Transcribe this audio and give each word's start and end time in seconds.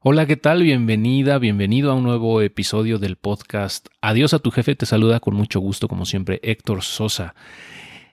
Hola, 0.00 0.26
¿qué 0.26 0.36
tal? 0.36 0.62
Bienvenida, 0.62 1.40
bienvenido 1.40 1.90
a 1.90 1.94
un 1.94 2.04
nuevo 2.04 2.40
episodio 2.40 3.00
del 3.00 3.16
podcast 3.16 3.88
Adiós 4.00 4.32
a 4.32 4.38
tu 4.38 4.52
jefe, 4.52 4.76
te 4.76 4.86
saluda 4.86 5.18
con 5.18 5.34
mucho 5.34 5.58
gusto, 5.58 5.88
como 5.88 6.04
siempre, 6.04 6.38
Héctor 6.44 6.84
Sosa. 6.84 7.34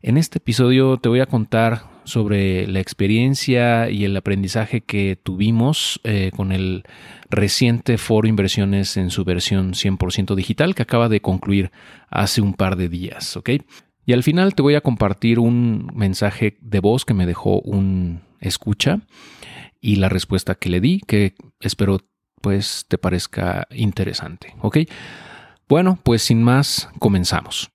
En 0.02 0.18
este 0.18 0.40
episodio 0.40 0.98
te 0.98 1.10
voy 1.10 1.20
a 1.20 1.28
contar 1.28 1.84
sobre 2.04 2.66
la 2.66 2.80
experiencia 2.80 3.92
y 3.92 4.04
el 4.04 4.18
aprendizaje 4.18 4.82
que 4.82 5.16
tuvimos 5.16 6.02
eh, 6.04 6.32
con 6.36 6.52
el 6.52 6.86
reciente 7.30 8.00
foro 8.00 8.28
Inversiones 8.28 8.98
en 8.98 9.12
su 9.12 9.24
versión 9.24 9.74
100% 9.74 10.34
digital 10.34 10.74
que 10.74 10.82
acaba 10.82 11.08
de 11.08 11.22
concluir 11.22 11.70
hace 12.10 12.42
un 12.42 12.56
par 12.56 12.78
de 12.78 12.90
días, 12.90 13.38
¿ok? 13.38 13.52
Y 14.08 14.14
al 14.14 14.24
final 14.24 14.56
te 14.56 14.64
voy 14.64 14.74
a 14.74 14.82
compartir 14.82 15.38
un 15.38 15.92
mensaje 15.94 16.58
de 16.62 16.80
voz 16.80 17.06
que 17.06 17.14
me 17.14 17.28
dejó 17.28 17.62
un 17.62 18.22
escucha 18.40 19.02
y 19.86 19.98
la 19.98 20.10
respuesta 20.10 20.56
que 20.56 20.70
le 20.70 20.82
di, 20.82 21.00
que 21.06 21.36
espero 21.60 22.00
pues 22.42 22.86
te 22.88 22.98
parezca 22.98 23.68
interesante. 23.70 24.56
¿Ok? 24.62 24.80
Bueno, 25.70 26.00
pues 26.02 26.24
sin 26.24 26.42
más, 26.42 26.90
comenzamos. 26.98 27.70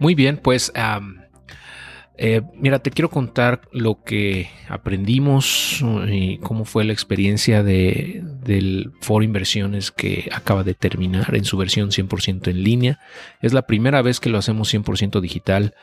Muy 0.00 0.16
bien, 0.16 0.40
pues 0.42 0.72
eh, 2.16 2.42
mira, 2.54 2.78
te 2.78 2.90
quiero 2.90 3.10
contar 3.10 3.62
lo 3.72 4.02
que 4.04 4.48
aprendimos 4.68 5.82
y 6.08 6.38
cómo 6.38 6.64
fue 6.64 6.84
la 6.84 6.92
experiencia 6.92 7.62
de, 7.64 8.22
del 8.22 8.92
foro 9.00 9.24
inversiones 9.24 9.90
que 9.90 10.28
acaba 10.32 10.62
de 10.62 10.74
terminar 10.74 11.34
en 11.34 11.44
su 11.44 11.56
versión 11.56 11.90
100% 11.90 12.48
en 12.48 12.62
línea. 12.62 13.00
Es 13.42 13.52
la 13.52 13.62
primera 13.62 14.00
vez 14.00 14.20
que 14.20 14.30
lo 14.30 14.38
hacemos 14.38 14.72
100% 14.72 15.20
digital. 15.20 15.74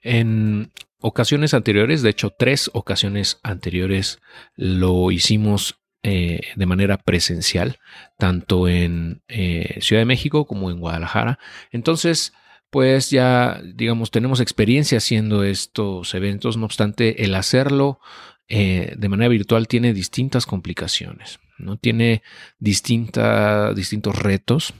En 0.00 0.70
ocasiones 1.00 1.54
anteriores, 1.54 2.02
de 2.02 2.10
hecho 2.10 2.30
tres 2.30 2.70
ocasiones 2.72 3.40
anteriores, 3.42 4.20
lo 4.54 5.10
hicimos 5.10 5.80
eh, 6.04 6.40
de 6.54 6.66
manera 6.66 6.98
presencial, 6.98 7.78
tanto 8.18 8.68
en 8.68 9.22
eh, 9.26 9.78
Ciudad 9.80 10.02
de 10.02 10.06
México 10.06 10.46
como 10.46 10.70
en 10.70 10.78
Guadalajara. 10.78 11.38
Entonces, 11.72 12.32
pues 12.74 13.08
ya, 13.08 13.62
digamos, 13.64 14.10
tenemos 14.10 14.40
experiencia 14.40 14.98
haciendo 14.98 15.44
estos 15.44 16.12
eventos, 16.12 16.56
no 16.56 16.64
obstante, 16.64 17.22
el 17.22 17.36
hacerlo 17.36 18.00
eh, 18.48 18.94
de 18.98 19.08
manera 19.08 19.28
virtual 19.28 19.68
tiene 19.68 19.94
distintas 19.94 20.44
complicaciones, 20.44 21.38
¿no? 21.56 21.76
Tiene 21.76 22.24
distintos 22.58 24.18
retos 24.18 24.74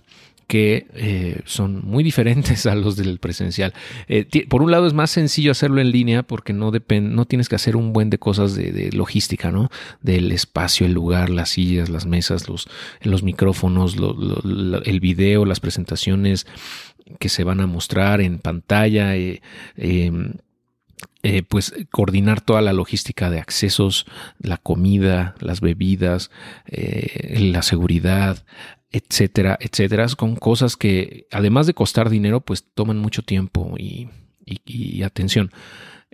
que 0.48 0.86
eh, 0.94 1.40
son 1.44 1.82
muy 1.84 2.02
diferentes 2.02 2.66
a 2.66 2.74
los 2.74 2.96
del 2.96 3.18
presencial. 3.18 3.72
Eh, 4.08 4.26
por 4.48 4.62
un 4.62 4.72
lado 4.72 4.88
es 4.88 4.92
más 4.92 5.12
sencillo 5.12 5.52
hacerlo 5.52 5.80
en 5.80 5.92
línea 5.92 6.24
porque 6.24 6.52
no, 6.52 6.72
no 6.72 7.24
tienes 7.26 7.48
que 7.48 7.54
hacer 7.54 7.76
un 7.76 7.92
buen 7.92 8.10
de 8.10 8.18
cosas 8.18 8.56
de, 8.56 8.90
logística, 8.92 9.52
¿no? 9.52 9.70
Del 10.02 10.32
espacio, 10.32 10.84
el 10.84 10.94
lugar, 10.94 11.30
las 11.30 11.50
sillas, 11.50 11.90
las 11.90 12.06
mesas, 12.06 12.48
los, 12.48 12.68
los 13.02 13.22
micrófonos, 13.22 13.96
el 13.96 15.00
video, 15.00 15.44
las 15.44 15.60
presentaciones, 15.60 16.46
que 17.18 17.28
se 17.28 17.44
van 17.44 17.60
a 17.60 17.66
mostrar 17.66 18.20
en 18.20 18.38
pantalla, 18.38 19.16
eh, 19.16 19.42
em, 19.76 20.34
eh, 21.22 21.42
pues 21.42 21.74
coordinar 21.90 22.40
toda 22.40 22.62
la 22.62 22.72
logística 22.72 23.30
de 23.30 23.40
accesos, 23.40 24.06
la 24.38 24.56
comida, 24.58 25.34
las 25.40 25.60
bebidas, 25.60 26.30
eh, 26.66 27.36
la 27.40 27.62
seguridad, 27.62 28.44
etcétera, 28.90 29.58
etcétera, 29.60 30.06
con 30.16 30.36
cosas 30.36 30.76
que 30.76 31.26
además 31.32 31.66
de 31.66 31.74
costar 31.74 32.10
dinero, 32.10 32.40
pues 32.40 32.64
toman 32.74 32.98
mucho 32.98 33.22
tiempo 33.22 33.74
y 33.78 35.02
atención. 35.02 35.50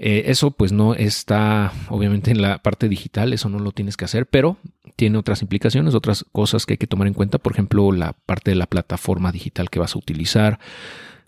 Eh, 0.02 0.30
eso 0.30 0.50
pues 0.50 0.72
no 0.72 0.94
está 0.94 1.74
obviamente 1.90 2.30
en 2.30 2.40
la 2.40 2.62
parte 2.62 2.88
digital, 2.88 3.34
eso 3.34 3.50
no 3.50 3.58
lo 3.58 3.70
tienes 3.70 3.98
que 3.98 4.06
hacer, 4.06 4.24
pero 4.24 4.56
tiene 4.96 5.18
otras 5.18 5.42
implicaciones, 5.42 5.94
otras 5.94 6.24
cosas 6.32 6.64
que 6.64 6.72
hay 6.72 6.78
que 6.78 6.86
tomar 6.86 7.06
en 7.06 7.12
cuenta, 7.12 7.36
por 7.36 7.52
ejemplo, 7.52 7.92
la 7.92 8.14
parte 8.14 8.52
de 8.52 8.54
la 8.54 8.66
plataforma 8.66 9.30
digital 9.30 9.68
que 9.68 9.78
vas 9.78 9.94
a 9.94 9.98
utilizar, 9.98 10.58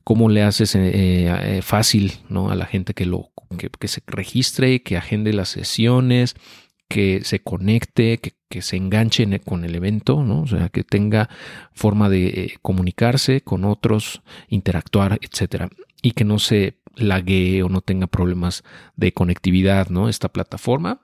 cómo 0.05 0.31
le 0.31 0.43
haces 0.43 0.75
eh, 0.75 0.91
eh, 0.95 1.61
fácil 1.61 2.15
¿no? 2.31 2.51
a 2.51 2.55
la 2.55 2.65
gente 2.65 2.95
que, 2.95 3.05
lo, 3.05 3.31
que, 3.59 3.89
se 3.89 4.01
registre, 4.07 4.83
que 4.83 4.97
agende 4.97 5.35
las 5.35 5.51
sesiones, 5.51 6.35
que 6.89 7.21
se 7.25 7.43
conecte, 7.43 8.21
que, 8.21 8.33
que, 8.49 8.63
se 8.63 8.79
enganche 8.79 9.39
con 9.41 9.67
el 9.67 9.75
evento, 9.75 10.25
¿no? 10.25 10.41
o 10.41 10.47
sea, 10.47 10.71
que 10.71 10.83
tenga 10.83 11.29
forma 11.75 12.09
de 12.09 12.55
comunicarse 12.63 13.43
con 13.43 13.67
otros, 13.67 14.23
interactuar, 14.49 15.19
etcétera, 15.21 15.69
y 16.01 16.13
que 16.13 16.25
no 16.25 16.39
se 16.39 16.82
lague 16.97 17.63
o 17.63 17.69
no 17.69 17.81
tenga 17.81 18.07
problemas 18.07 18.65
de 18.97 19.13
conectividad, 19.13 19.89
¿no? 19.89 20.09
Esta 20.09 20.29
plataforma. 20.29 21.01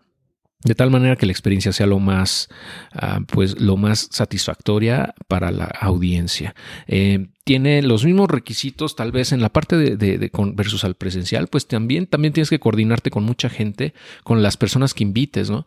De 0.64 0.74
tal 0.74 0.90
manera 0.90 1.14
que 1.14 1.26
la 1.26 1.30
experiencia 1.30 1.72
sea 1.72 1.86
lo 1.86 2.00
más, 2.00 2.48
ah, 2.92 3.20
pues, 3.28 3.60
lo 3.60 3.76
más 3.76 4.08
satisfactoria 4.10 5.14
para 5.28 5.52
la 5.52 5.66
audiencia. 5.66 6.56
Eh, 6.88 7.28
tiene 7.44 7.80
los 7.80 8.04
mismos 8.04 8.28
requisitos, 8.28 8.96
tal 8.96 9.12
vez 9.12 9.30
en 9.30 9.40
la 9.40 9.50
parte 9.50 9.76
de, 9.76 10.30
versus 10.54 10.82
al 10.82 10.96
presencial, 10.96 11.46
pues 11.46 11.68
también, 11.68 12.06
también 12.06 12.32
tienes 12.32 12.50
que 12.50 12.58
coordinarte 12.58 13.10
con 13.10 13.22
mucha 13.22 13.48
gente, 13.48 13.94
con 14.24 14.42
las 14.42 14.56
personas 14.56 14.94
que 14.94 15.04
invites, 15.04 15.48
¿no? 15.48 15.64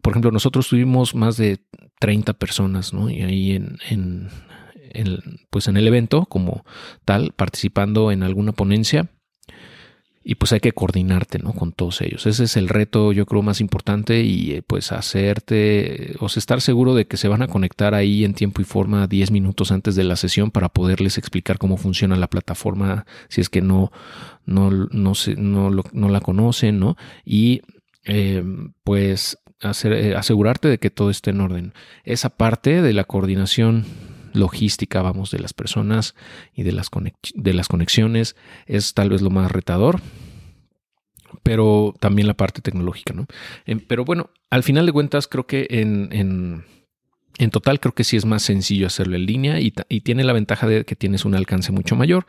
por 0.00 0.12
ejemplo, 0.12 0.30
nosotros 0.30 0.68
tuvimos 0.68 1.14
más 1.14 1.36
de 1.36 1.60
30 2.00 2.32
personas, 2.34 2.94
¿no? 2.94 3.10
Y 3.10 3.22
ahí 3.22 3.52
en, 3.52 4.28
pues 5.50 5.68
en 5.68 5.76
el 5.76 5.86
evento 5.86 6.26
como 6.26 6.64
tal, 7.04 7.32
participando 7.36 8.12
en 8.12 8.22
alguna 8.22 8.52
ponencia. 8.52 9.08
Y 10.24 10.36
pues 10.36 10.52
hay 10.52 10.60
que 10.60 10.70
coordinarte 10.70 11.40
¿no? 11.40 11.52
con 11.52 11.72
todos 11.72 12.00
ellos. 12.00 12.26
Ese 12.26 12.44
es 12.44 12.56
el 12.56 12.68
reto, 12.68 13.12
yo 13.12 13.26
creo, 13.26 13.42
más 13.42 13.60
importante 13.60 14.22
y 14.22 14.52
eh, 14.52 14.62
pues 14.64 14.92
hacerte, 14.92 16.14
o 16.20 16.28
sea, 16.28 16.38
estar 16.38 16.60
seguro 16.60 16.94
de 16.94 17.08
que 17.08 17.16
se 17.16 17.26
van 17.26 17.42
a 17.42 17.48
conectar 17.48 17.92
ahí 17.92 18.24
en 18.24 18.34
tiempo 18.34 18.62
y 18.62 18.64
forma 18.64 19.08
10 19.08 19.32
minutos 19.32 19.72
antes 19.72 19.96
de 19.96 20.04
la 20.04 20.14
sesión 20.14 20.52
para 20.52 20.68
poderles 20.68 21.18
explicar 21.18 21.58
cómo 21.58 21.76
funciona 21.76 22.14
la 22.14 22.30
plataforma, 22.30 23.04
si 23.28 23.40
es 23.40 23.48
que 23.48 23.62
no, 23.62 23.90
no, 24.46 24.70
no, 24.70 25.12
no, 25.36 25.70
no 25.92 26.08
la 26.08 26.20
conocen, 26.20 26.78
¿no? 26.78 26.96
Y 27.24 27.62
eh, 28.04 28.44
pues 28.84 29.38
eh, 29.62 30.14
asegurarte 30.16 30.66
de 30.66 30.78
que 30.78 30.90
todo 30.90 31.08
esté 31.10 31.30
en 31.30 31.40
orden. 31.40 31.72
Esa 32.02 32.30
parte 32.30 32.82
de 32.82 32.92
la 32.92 33.04
coordinación 33.04 33.84
logística, 34.32 35.02
vamos, 35.02 35.30
de 35.30 35.38
las 35.38 35.52
personas 35.52 36.14
y 36.54 36.62
de 36.62 36.72
las, 36.72 36.90
de 37.34 37.54
las 37.54 37.68
conexiones 37.68 38.36
es 38.66 38.94
tal 38.94 39.10
vez 39.10 39.22
lo 39.22 39.30
más 39.30 39.50
retador, 39.50 40.00
pero 41.42 41.94
también 42.00 42.28
la 42.28 42.34
parte 42.34 42.60
tecnológica, 42.60 43.14
¿no? 43.14 43.26
Em, 43.66 43.80
pero 43.80 44.04
bueno, 44.04 44.30
al 44.50 44.62
final 44.62 44.86
de 44.86 44.92
cuentas 44.92 45.28
creo 45.28 45.46
que 45.46 45.66
en, 45.70 46.08
en, 46.12 46.64
en 47.38 47.50
total 47.50 47.80
creo 47.80 47.94
que 47.94 48.04
sí 48.04 48.16
es 48.16 48.24
más 48.24 48.42
sencillo 48.42 48.86
hacerlo 48.86 49.16
en 49.16 49.26
línea 49.26 49.60
y, 49.60 49.72
y 49.88 50.00
tiene 50.00 50.24
la 50.24 50.32
ventaja 50.32 50.66
de 50.66 50.84
que 50.84 50.96
tienes 50.96 51.24
un 51.24 51.34
alcance 51.34 51.72
mucho 51.72 51.96
mayor. 51.96 52.26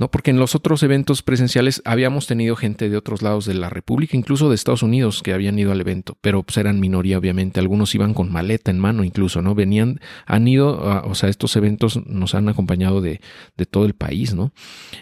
¿No? 0.00 0.10
Porque 0.10 0.30
en 0.30 0.38
los 0.38 0.54
otros 0.54 0.82
eventos 0.82 1.22
presenciales 1.22 1.82
habíamos 1.84 2.26
tenido 2.26 2.56
gente 2.56 2.88
de 2.88 2.96
otros 2.96 3.20
lados 3.20 3.44
de 3.44 3.52
la 3.52 3.68
República, 3.68 4.16
incluso 4.16 4.48
de 4.48 4.54
Estados 4.54 4.82
Unidos, 4.82 5.22
que 5.22 5.34
habían 5.34 5.58
ido 5.58 5.72
al 5.72 5.80
evento, 5.82 6.16
pero 6.22 6.42
pues 6.42 6.56
eran 6.56 6.80
minoría, 6.80 7.18
obviamente. 7.18 7.60
Algunos 7.60 7.94
iban 7.94 8.14
con 8.14 8.32
maleta 8.32 8.70
en 8.70 8.78
mano, 8.78 9.04
incluso, 9.04 9.42
¿no? 9.42 9.54
Venían, 9.54 10.00
han 10.24 10.48
ido, 10.48 11.04
o 11.04 11.14
sea, 11.14 11.28
estos 11.28 11.54
eventos 11.54 12.00
nos 12.06 12.34
han 12.34 12.48
acompañado 12.48 13.02
de, 13.02 13.20
de 13.58 13.66
todo 13.66 13.84
el 13.84 13.92
país, 13.92 14.32
¿no? 14.32 14.54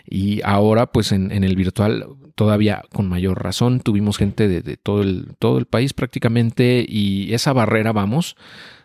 Y 0.05 0.41
ahora, 0.43 0.91
pues 0.91 1.13
en, 1.13 1.31
en, 1.31 1.45
el 1.45 1.55
virtual, 1.55 2.05
todavía 2.35 2.83
con 2.93 3.09
mayor 3.09 3.41
razón, 3.41 3.79
tuvimos 3.79 4.19
gente 4.19 4.49
de, 4.49 4.63
de 4.63 4.77
todo, 4.77 5.03
el, 5.03 5.37
todo 5.39 5.59
el 5.59 5.67
país 5.67 5.93
prácticamente, 5.93 6.85
y 6.89 7.33
esa 7.35 7.53
barrera, 7.53 7.93
vamos, 7.93 8.35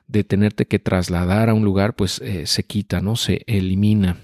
de 0.05 0.23
tenerte 0.23 0.67
que 0.67 0.77
trasladar 0.77 1.49
a 1.49 1.55
un 1.55 1.65
lugar, 1.65 1.95
pues 1.95 2.21
eh, 2.21 2.45
se 2.45 2.61
quita, 2.65 3.01
¿no? 3.01 3.15
Se 3.15 3.41
elimina. 3.47 4.17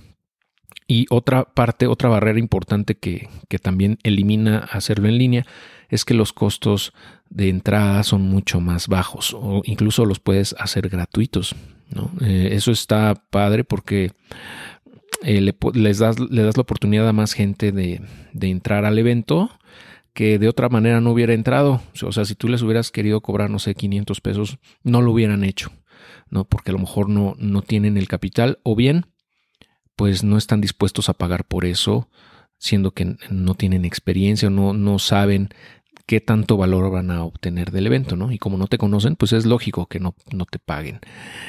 Y 0.92 1.06
otra 1.12 1.46
parte, 1.46 1.86
otra 1.86 2.10
barrera 2.10 2.40
importante 2.40 2.96
que, 2.96 3.30
también 3.62 4.00
elimina 4.02 4.58
hacerlo 4.58 5.08
en 5.08 5.20
línea 5.20 5.46
es 5.88 6.04
que 6.04 6.16
los 6.16 6.34
costos 6.34 6.94
de 7.30 7.50
entrada 7.50 8.02
son 8.02 8.24
mucho 8.24 8.60
más 8.60 8.88
bajos 8.88 9.36
o 9.40 9.62
incluso 9.66 10.04
los 10.04 10.20
puedes 10.20 10.56
hacer 10.58 10.90
gratuitos. 10.90 11.56
Eh, 12.22 12.50
eso 12.54 12.72
está 12.72 13.14
padre 13.30 13.64
porque 13.64 14.14
eh, 15.22 15.42
le, 15.42 15.94
das, 15.94 16.20
le 16.20 16.42
das 16.42 16.58
la 16.58 16.62
oportunidad 16.62 17.08
a 17.08 17.14
más 17.14 17.34
gente 17.34 17.72
de, 17.72 18.02
entrar 18.42 18.84
al 18.84 18.98
evento 18.98 19.52
que 20.16 20.40
de 20.40 20.50
otra 20.50 20.70
manera 20.70 21.02
no 21.02 21.12
hubiera 21.12 21.36
entrado. 21.36 21.84
O 22.02 22.12
sea, 22.12 22.26
si 22.26 22.34
tú 22.34 22.48
les 22.48 22.64
hubieras 22.64 22.90
querido 22.90 23.22
cobrar, 23.22 23.52
no 23.52 23.60
sé, 23.60 23.76
500 23.76 24.22
pesos, 24.22 24.58
no 24.82 25.04
lo 25.04 25.12
hubieran 25.12 25.44
hecho, 25.44 25.72
¿no? 26.32 26.46
Porque 26.46 26.72
a 26.72 26.74
lo 26.74 26.80
mejor 26.80 27.10
no, 27.10 27.36
no 27.38 27.62
tienen 27.62 27.96
el 27.96 28.08
capital 28.08 28.58
o 28.64 28.76
bien 28.76 29.06
pues 30.00 30.24
no 30.24 30.38
están 30.38 30.62
dispuestos 30.62 31.10
a 31.10 31.14
pagar 31.14 31.44
por 31.44 31.66
eso, 31.66 32.08
siendo 32.58 32.92
que 32.92 33.18
no 33.30 33.54
tienen 33.56 33.84
experiencia 33.84 34.48
o 34.48 34.50
no, 34.50 34.72
no 34.72 34.98
saben 34.98 35.50
qué 36.06 36.22
tanto 36.22 36.56
valor 36.56 36.90
van 36.90 37.12
a 37.12 37.26
obtener 37.26 37.72
del 37.72 37.88
evento, 37.88 38.16
¿no? 38.16 38.32
Y 38.32 38.38
como 38.38 38.58
no 38.58 38.68
te 38.68 38.78
conocen, 38.78 39.18
pues 39.18 39.34
es 39.34 39.46
lógico 39.46 39.88
que 39.88 40.00
no, 40.00 40.16
no 40.32 40.46
te 40.46 40.58
paguen. 40.58 41.02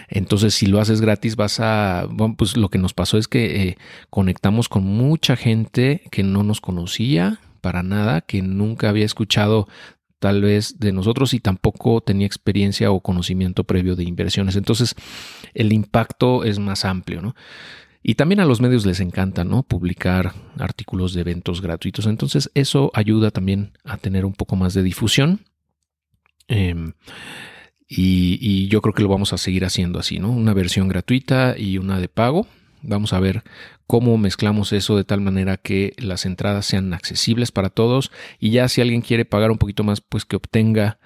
Entonces, 0.09 0.53
si 0.53 0.67
lo 0.67 0.81
haces 0.81 1.01
gratis, 1.01 1.37
vas 1.37 1.61
a, 1.61 2.09
bueno, 2.11 2.35
pues 2.37 2.57
lo 2.57 2.71
que 2.71 2.79
nos 2.79 2.93
pasó 2.93 3.19
es 3.19 3.29
que 3.29 3.69
eh, 3.69 3.79
conectamos 4.11 4.69
con 4.69 4.83
mucha 4.83 5.37
gente 5.37 6.03
que 6.11 6.25
no 6.25 6.43
nos 6.43 6.61
conocía 6.61 7.39
para 7.61 7.85
nada, 7.85 8.21
que 8.21 8.43
nunca 8.43 8.89
había 8.89 9.05
escuchado 9.05 9.69
tal 10.19 10.43
vez 10.43 10.81
de 10.81 10.91
nosotros 10.91 11.35
y 11.35 11.39
tampoco 11.39 12.01
tenía 12.01 12.27
experiencia 12.27 12.91
o 12.91 12.99
conocimiento 12.99 13.63
previo 13.63 13.95
de 13.95 14.03
inversiones. 14.03 14.57
Entonces, 14.57 14.97
el 15.55 15.73
impacto 15.73 16.43
es 16.43 16.59
más 16.59 16.85
amplio, 16.85 17.23
¿no? 17.23 17.37
Y 18.03 18.15
también 18.15 18.41
a 18.41 18.47
los 18.47 18.61
medios 18.61 18.87
les 18.87 19.01
encanta, 19.01 19.45
¿no? 19.45 19.63
Publicar 19.63 20.33
artículos 20.59 21.13
de 21.13 21.21
eventos 21.21 21.61
gratuitos. 21.61 22.07
Entonces 22.07 22.51
eso 22.55 22.91
ayuda 22.95 23.31
también 23.31 23.73
a 23.85 23.99
tener 23.99 24.25
un 24.25 24.33
poco 24.33 24.57
más 24.57 24.73
de 24.73 24.83
difusión. 24.83 25.41
Em, 26.49 26.93
y, 27.87 28.39
y, 28.41 28.69
yo 28.69 28.81
creo 28.81 28.95
que 28.95 29.03
lo 29.03 29.09
vamos 29.09 29.33
a 29.33 29.39
seguir 29.39 29.65
haciendo 29.65 29.99
así, 29.99 30.19
¿no? 30.19 30.31
Una 30.31 30.55
versión 30.55 30.89
gratuita 30.89 31.57
y 31.59 31.79
una 31.79 32.01
de 32.01 32.09
pago. 32.09 32.47
Vamos 32.83 33.13
a 33.13 33.21
ver 33.21 33.43
cómo 33.87 34.17
mezclamos 34.17 34.73
eso 34.73 34.97
de 34.97 35.05
tal 35.05 35.21
manera 35.21 35.57
que 35.57 35.95
las 35.99 36.25
entradas 36.25 36.65
sean 36.65 36.95
accesibles 36.95 37.53
para 37.53 37.69
todos. 37.69 38.11
Y 38.39 38.51
ya 38.51 38.69
si 38.69 38.81
alguien 38.81 39.03
quiere 39.03 39.25
pagar 39.25 39.51
un 39.51 39.59
poquito 39.59 39.85
más, 39.85 40.01
pues 40.01 40.25
que 40.25 40.37
obtenga 40.37 40.99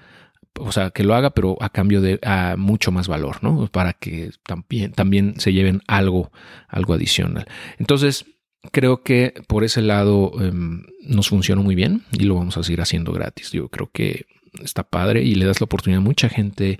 o 0.59 0.73
sea, 0.73 0.91
que 0.91 1.05
lo 1.05 1.15
haga, 1.15 1.31
pero 1.31 1.57
a 1.61 1.71
cambio 1.71 2.01
de 2.01 2.21
mucho 2.57 2.93
más 2.93 3.09
valor, 3.09 3.43
¿no? 3.43 3.67
Para 3.69 3.93
que 3.93 4.31
también, 4.45 4.93
también 4.93 5.35
se 5.39 5.53
lleven 5.53 5.83
algo, 5.87 6.31
algo 6.69 6.95
adicional. 6.95 7.47
Entonces, 7.79 8.27
creo 8.73 9.03
que 9.03 9.35
por 9.47 9.65
ese 9.65 9.83
lado 9.83 10.33
em, 10.41 10.85
nos 11.03 11.29
funciona 11.29 11.63
muy 11.63 11.75
bien 11.75 12.03
y 12.13 12.25
lo 12.25 12.37
vamos 12.37 12.57
a 12.57 12.63
seguir 12.63 12.81
haciendo 12.81 13.13
gratis. 13.13 13.51
Yo 13.53 13.69
creo 13.69 13.91
que 13.93 14.27
está 14.63 14.85
padre 14.85 15.23
y 15.23 15.35
le 15.35 15.45
das 15.45 15.61
la 15.61 15.65
oportunidad 15.65 15.99
a 15.99 16.05
mucha 16.05 16.29
gente 16.29 16.79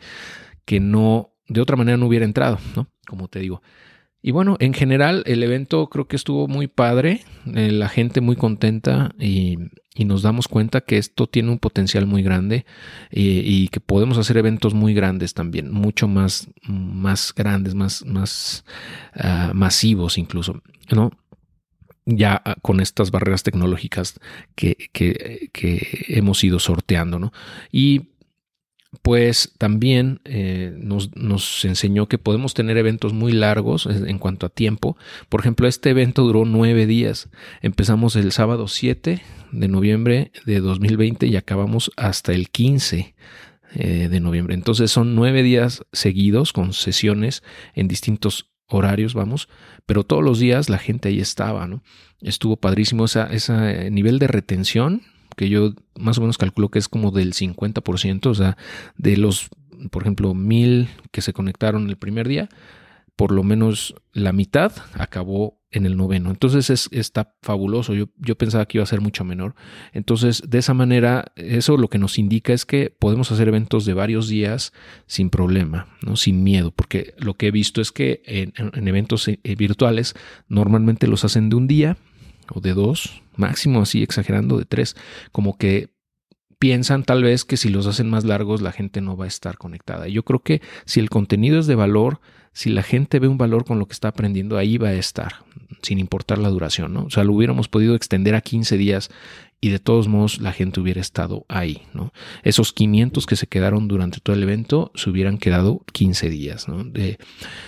que 0.65 0.81
no, 0.81 1.33
de 1.49 1.61
otra 1.61 1.77
manera 1.77 1.97
no 1.97 2.07
hubiera 2.07 2.25
entrado, 2.25 2.59
¿no? 2.77 2.89
Como 3.07 3.29
te 3.29 3.41
digo. 3.41 3.63
Y 4.23 4.31
bueno, 4.31 4.57
en 4.59 4.73
general 4.73 5.23
el 5.27 5.43
evento 5.43 5.91
creo 5.91 6.09
que 6.09 6.17
estuvo 6.17 6.49
muy 6.49 6.67
padre, 6.67 7.21
eh, 7.55 7.71
la 7.71 7.91
gente 7.91 8.23
muy 8.23 8.37
contenta 8.37 9.15
y, 9.19 9.59
nos 10.05 10.23
damos 10.23 10.49
cuenta 10.49 10.81
que 10.81 10.99
esto 10.99 11.29
tiene 11.29 11.51
un 11.51 11.61
potencial 11.61 12.07
muy 12.07 12.25
grande 12.25 12.67
eh, 13.11 13.43
y, 13.45 13.69
que 13.69 13.79
podemos 13.79 14.19
hacer 14.19 14.37
eventos 14.37 14.75
muy 14.75 14.93
grandes 14.93 15.35
también, 15.35 15.71
mucho 15.71 16.09
más, 16.09 16.49
más 16.67 17.33
grandes, 17.33 17.77
más, 17.77 18.05
más 18.05 18.65
ah, 19.15 19.53
masivos 19.55 20.19
incluso, 20.19 20.61
¿no? 20.91 21.13
ya 22.07 22.41
ah, 22.45 22.57
con 22.61 22.81
estas 22.81 23.11
barreras 23.11 23.43
tecnológicas 23.43 24.19
que, 24.55 24.77
que, 24.93 25.51
que 25.53 26.05
hemos 26.09 26.43
ido 26.45 26.59
sorteando, 26.59 27.19
¿no? 27.19 27.33
Y 27.73 28.09
pues 29.03 29.53
también 29.59 30.21
eh, 30.25 30.75
nos, 30.77 31.65
enseñó 31.65 32.09
que 32.09 32.19
podemos 32.19 32.55
tener 32.55 32.77
eventos 32.77 33.13
muy 33.13 33.33
largos 33.33 33.87
en 33.87 34.19
cuanto 34.19 34.47
a 34.47 34.51
tiempo. 34.51 34.97
Por 35.29 35.41
ejemplo, 35.41 35.69
este 35.69 35.91
evento 35.91 36.23
duró 36.23 36.45
nueve 36.45 36.87
días. 36.87 37.31
Empezamos 37.63 38.17
el 38.17 38.33
sábado 38.33 38.69
7 38.69 39.23
de 39.53 39.69
noviembre 39.69 40.33
de 40.47 40.61
2020 40.61 41.27
y 41.27 41.37
acabamos 41.37 41.93
hasta 41.97 42.33
el 42.33 42.51
15 42.51 43.15
eh, 43.75 44.09
de 44.09 44.21
noviembre. 44.21 44.55
Entonces 44.55 44.91
son 44.91 45.15
nueve 45.15 45.43
días 45.43 45.85
seguidos 45.93 46.53
con 46.53 46.73
sesiones 46.73 47.43
en 47.75 47.89
distintos 47.89 48.51
horarios, 48.67 49.15
vamos, 49.15 49.49
pero 49.87 50.05
todos 50.05 50.23
los 50.23 50.39
días 50.39 50.69
la 50.69 50.79
gente 50.79 51.09
ahí 51.09 51.21
estaba, 51.21 51.67
¿no? 51.67 51.83
Estuvo 52.21 52.57
padrísimo 52.57 53.05
ese 53.05 53.91
nivel 53.91 54.19
de 54.19 54.27
retención 54.29 55.03
que 55.37 55.49
yo 55.49 55.75
más 55.99 56.19
o 56.19 56.21
menos 56.21 56.39
calculo 56.39 56.71
que 56.71 56.79
es 56.79 56.89
como 56.89 57.11
del 57.11 57.35
50%, 57.35 58.27
o 58.27 58.35
sea, 58.35 58.57
de 58.97 59.17
los, 59.17 59.49
por 59.91 60.03
ejemplo, 60.03 60.35
mil 60.35 60.89
que 61.13 61.23
se 61.23 61.33
conectaron 61.33 61.89
el 61.89 61.97
primer 61.97 62.29
día, 62.29 62.49
por 63.17 63.31
lo 63.31 63.45
menos 63.45 63.95
la 64.13 64.33
mitad 64.33 64.73
acabó 64.95 65.61
en 65.71 65.87
el 65.87 65.97
noveno. 65.97 66.31
Entonces 66.31 66.71
es, 66.71 66.89
está 66.93 67.35
fabuloso. 67.43 67.95
Yo, 67.95 68.07
yo 68.19 68.37
pensaba 68.37 68.67
que 68.67 68.79
iba 68.79 68.85
a 68.85 68.89
ser 68.89 69.01
mucho 69.01 69.25
menor. 69.25 69.55
Entonces, 69.93 70.43
de 70.47 70.59
esa 70.59 70.75
manera, 70.75 71.33
eso 71.37 71.77
lo 71.77 71.89
que 71.89 71.99
nos 71.99 72.19
indica 72.19 72.53
es 72.53 72.65
que 72.65 72.91
podemos 72.91 73.31
hacer 73.33 73.49
eventos 73.49 73.85
de 73.85 73.95
varios 73.95 74.29
días 74.29 74.73
sin 75.07 75.31
problema, 75.31 75.89
¿no? 76.01 76.17
sin 76.17 76.45
miedo, 76.45 76.71
porque 76.71 77.15
lo 77.19 77.35
que 77.35 77.49
he 77.49 77.51
visto 77.51 77.81
es 77.81 77.93
que 77.93 78.23
en, 78.25 78.53
en 78.57 78.89
eventos 78.89 79.29
eh, 79.29 79.39
virtuales 79.57 80.15
normalmente 80.49 81.07
los 81.09 81.25
hacen 81.25 81.51
de 81.51 81.57
un 81.57 81.67
día 81.67 81.97
o 82.53 82.61
de 82.61 82.75
dos, 82.75 83.23
máximo 83.37 83.81
así 83.81 84.03
exagerando 84.03 84.59
de 84.59 84.65
tres, 84.65 84.97
como 85.33 85.57
que 85.57 85.95
piensan 86.59 87.05
tal 87.05 87.23
vez 87.23 87.45
que 87.45 87.57
si 87.57 87.69
los 87.69 87.87
hacen 87.87 88.09
más 88.09 88.25
largos 88.25 88.63
la 88.63 88.73
gente 88.73 89.01
no 89.01 89.17
va 89.17 89.27
a 89.27 89.29
estar 89.29 89.59
conectada. 89.59 90.09
Yo 90.09 90.25
creo 90.25 90.41
que 90.41 90.63
si 90.87 91.01
el 91.01 91.11
contenido 91.11 91.59
es 91.59 91.67
de 91.67 91.75
valor, 91.75 92.21
si 92.53 92.71
la 92.71 92.83
gente 92.83 93.19
ve 93.19 93.29
un 93.29 93.37
valor 93.37 93.65
con 93.65 93.79
lo 93.79 93.87
que 93.87 93.93
está 93.93 94.09
aprendiendo, 94.09 94.57
ahí 94.57 94.79
va 94.79 94.89
a 94.89 94.95
estar, 94.95 95.45
sin 95.83 95.99
importar 95.99 96.39
la 96.39 96.49
duración, 96.49 96.95
¿no? 96.95 97.05
O 97.05 97.11
sea, 97.11 97.25
lo 97.25 97.35
hubiéramos 97.35 97.69
podido 97.69 97.95
extender 97.95 98.35
a 98.35 98.41
15 98.41 98.79
días 98.79 99.11
y 99.61 99.71
de 99.71 99.79
todos 99.79 100.09
modos 100.09 100.41
la 100.41 100.53
gente 100.53 100.81
hubiera 100.81 101.01
estado 101.01 101.47
ahí, 101.49 101.83
¿no? 101.93 102.13
Esos 102.45 102.73
500 102.73 103.27
que 103.27 103.37
se 103.37 103.47
quedaron 103.47 103.89
durante 103.89 104.21
todo 104.21 104.37
el 104.37 104.43
evento 104.43 104.93
se 104.95 105.11
hubieran 105.11 105.39
quedado 105.39 105.85
15 105.93 106.31
días, 106.31 106.69
¿no? 106.69 106.85
De, 106.85 107.19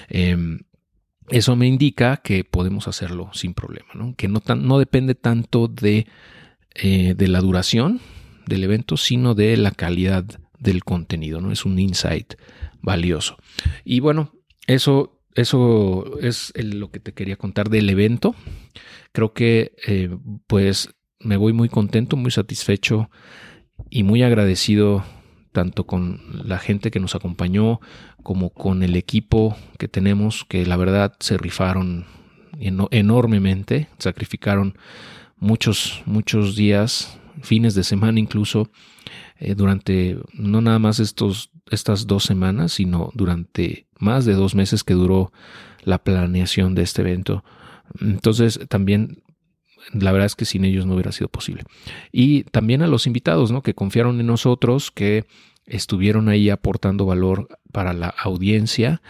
em, 0.09 0.61
eso 1.31 1.57
me 1.57 1.67
indica 1.67 2.19
que 2.19 2.45
podemos 2.45 2.89
hacerlo 2.89 3.31
sin 3.33 3.55
problema, 3.55 3.89
¿no? 3.95 4.15
que 4.17 4.29
no, 4.29 4.43
no 4.57 4.79
depende 4.79 5.15
tanto 5.15 5.69
de, 5.69 6.07
eh, 6.75 7.15
de, 7.17 7.29
la 7.29 7.41
duración 7.41 8.01
del 8.47 8.65
evento, 8.65 8.97
sino 8.97 9.35
de 9.35 9.57
la 9.57 9.73
calidad 9.73 10.25
del 10.59 10.85
contenido, 10.85 11.41
¿no? 11.41 11.53
Es 11.53 11.65
un 11.65 11.79
insight 11.79 12.35
valioso. 12.81 13.37
Y 13.85 14.01
bueno, 14.01 14.33
eso, 14.67 15.21
eso 15.35 16.19
es 16.21 16.53
lo 16.57 16.91
que 16.91 17.01
te 17.01 17.13
quería 17.13 17.37
contar 17.37 17.69
del 17.69 17.91
evento. 17.91 18.35
Creo 19.13 19.33
que 19.33 19.73
eh, 19.87 20.17
pues 20.47 20.91
me 21.19 21.37
voy 21.37 21.53
muy 21.53 21.69
contento, 21.69 22.17
muy 22.17 22.31
satisfecho 22.31 23.11
y 23.91 24.03
muy 24.03 24.23
agradecido 24.23 25.05
tanto 25.57 25.87
con 25.87 26.21
la 26.45 26.59
gente 26.59 26.91
que 26.91 27.01
nos 27.01 27.15
acompañó 27.15 27.81
como 28.23 28.51
con 28.51 28.83
el 28.83 28.95
equipo 28.95 29.57
que 29.79 29.89
tenemos, 29.89 30.45
que 30.45 30.67
la 30.67 30.77
verdad 30.77 31.15
se 31.19 31.39
rifaron 31.39 32.05
enormemente, 32.61 33.89
sacrificaron 33.97 34.77
muchos, 35.39 36.03
muchos 36.05 36.57
días, 36.57 37.19
fines 37.41 37.75
de 37.75 37.85
semana 37.85 38.21
incluso, 38.21 38.69
eh, 39.39 39.55
durante 39.55 40.19
no 40.35 40.61
nada 40.61 40.79
más 40.79 41.01
estos, 41.01 41.51
estas 41.71 42.07
dos 42.07 42.25
semanas, 42.25 42.73
sino 42.73 43.11
durante 43.15 43.87
más 43.99 44.27
de 44.27 44.35
dos 44.35 44.55
meses 44.55 44.85
que 44.85 44.93
duró 44.93 45.33
la 45.85 46.05
planeación 46.05 46.75
de 46.75 46.83
este 46.83 47.01
evento. 47.01 47.45
Entonces 47.99 48.61
también 48.69 49.23
la 49.93 50.13
verdad 50.13 50.27
es 50.27 50.37
que 50.37 50.45
sin 50.45 50.65
ellos 50.65 50.87
no 50.87 50.95
hubiera 50.95 51.13
sido 51.13 51.29
posible. 51.29 51.65
Y 52.13 52.45
también 52.45 52.83
a 52.83 52.87
los 52.87 53.07
invitados, 53.07 53.51
¿no? 53.51 53.63
Que 53.63 53.75
confiaron 53.75 54.21
en 54.21 54.27
nosotros, 54.27 54.91
que 54.91 55.25
estuvieron 55.67 56.29
ahí 56.29 56.51
aportando 56.51 57.07
valor 57.07 57.49
para 57.73 57.93
la 57.93 58.09
audiencia 58.09 59.03